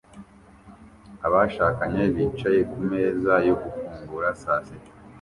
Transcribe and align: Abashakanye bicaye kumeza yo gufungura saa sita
Abashakanye 1.27 2.01
bicaye 2.15 2.59
kumeza 2.71 3.33
yo 3.47 3.55
gufungura 3.61 4.27
saa 4.41 4.61
sita 4.65 4.91